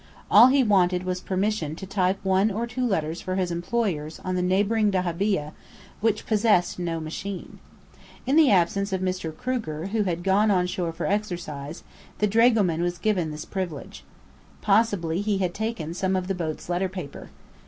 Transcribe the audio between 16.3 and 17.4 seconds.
boat's letter paper.